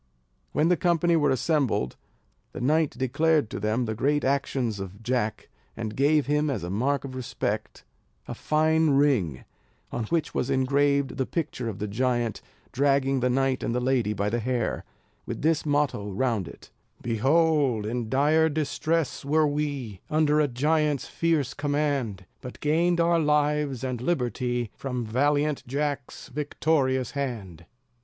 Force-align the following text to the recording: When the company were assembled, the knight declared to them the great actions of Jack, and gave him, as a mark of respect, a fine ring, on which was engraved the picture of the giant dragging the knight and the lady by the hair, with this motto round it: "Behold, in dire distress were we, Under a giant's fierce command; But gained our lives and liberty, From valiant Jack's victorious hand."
When 0.51 0.69
the 0.69 0.77
company 0.77 1.15
were 1.15 1.29
assembled, 1.29 1.95
the 2.53 2.59
knight 2.59 2.97
declared 2.97 3.51
to 3.51 3.59
them 3.59 3.85
the 3.85 3.93
great 3.93 4.23
actions 4.23 4.79
of 4.79 5.03
Jack, 5.03 5.47
and 5.77 5.95
gave 5.95 6.25
him, 6.25 6.49
as 6.49 6.63
a 6.63 6.71
mark 6.71 7.03
of 7.05 7.13
respect, 7.13 7.83
a 8.27 8.33
fine 8.33 8.89
ring, 8.97 9.43
on 9.91 10.05
which 10.05 10.33
was 10.33 10.49
engraved 10.49 11.17
the 11.17 11.27
picture 11.27 11.69
of 11.69 11.77
the 11.77 11.87
giant 11.87 12.41
dragging 12.71 13.19
the 13.19 13.29
knight 13.29 13.61
and 13.61 13.75
the 13.75 13.79
lady 13.79 14.11
by 14.11 14.27
the 14.31 14.39
hair, 14.39 14.83
with 15.27 15.43
this 15.43 15.67
motto 15.67 16.09
round 16.11 16.47
it: 16.47 16.71
"Behold, 17.03 17.85
in 17.85 18.09
dire 18.09 18.49
distress 18.49 19.23
were 19.23 19.47
we, 19.47 20.01
Under 20.09 20.39
a 20.39 20.47
giant's 20.47 21.05
fierce 21.07 21.53
command; 21.53 22.25
But 22.41 22.59
gained 22.59 22.99
our 22.99 23.19
lives 23.19 23.83
and 23.83 24.01
liberty, 24.01 24.71
From 24.75 25.05
valiant 25.05 25.63
Jack's 25.67 26.27
victorious 26.29 27.11
hand." 27.11 27.67